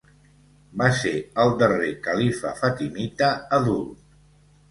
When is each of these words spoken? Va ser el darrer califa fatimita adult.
Va 0.81 0.85
ser 0.99 1.11
el 1.43 1.51
darrer 1.59 1.91
califa 2.09 2.55
fatimita 2.61 3.31
adult. 3.59 4.19